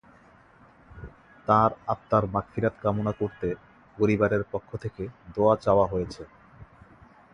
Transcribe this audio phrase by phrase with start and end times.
[1.47, 3.47] তাঁর আত্মার মাগফিরাত কামনা করতে
[3.97, 5.03] পরিবারের পক্ষ থেকে
[5.35, 6.23] দোয়া চাওয়া হয়েছে।